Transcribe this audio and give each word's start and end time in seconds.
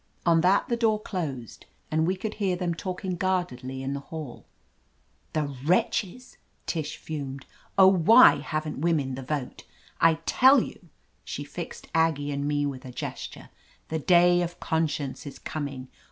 On 0.25 0.41
that 0.41 0.67
the 0.67 0.75
door 0.75 0.99
closed, 0.99 1.67
and 1.91 2.07
we 2.07 2.15
could 2.15 2.33
hear 2.33 2.55
them 2.55 2.73
talking 2.73 3.15
guardedly 3.15 3.83
in 3.83 3.93
the 3.93 3.99
hall. 3.99 4.47
"The 5.33 5.43
wretches!" 5.63 6.39
Tish 6.65 6.97
fumed. 6.97 7.45
"Oh, 7.77 7.85
why 7.85 8.37
haven't 8.39 8.81
women 8.81 9.13
the 9.13 9.21
vote? 9.21 9.63
I 9.99 10.15
tell 10.25 10.59
you"— 10.59 10.89
she 11.23 11.43
fixed 11.43 11.87
Aggie 11.93 12.31
and 12.31 12.47
me 12.47 12.65
with 12.65 12.83
a 12.83 12.91
gesture— 12.91 13.49
"the 13.89 13.99
day 13.99 14.41
of 14.41 14.59
conscience 14.59 15.27
is 15.27 15.37
coming. 15.37 15.87